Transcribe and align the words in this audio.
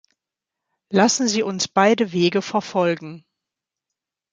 Lassen 0.89 1.27
Sie 1.27 1.43
uns 1.43 1.67
beide 1.67 2.11
Wege 2.11 2.41
verfolgen. 2.41 3.23